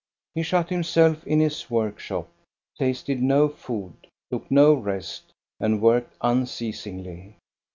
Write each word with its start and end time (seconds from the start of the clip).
He 0.33 0.41
shut 0.41 0.69
himself 0.71 1.23
in 1.27 1.33
in 1.33 1.39
his 1.41 1.69
workshop, 1.69 2.27
tasted 2.79 3.21
no 3.21 3.47
food, 3.47 3.93
took 4.31 4.49
no 4.49 4.73
rest, 4.73 5.31
and 5.59 5.79
worked 5.79 6.15
unceasingly. 6.21 7.35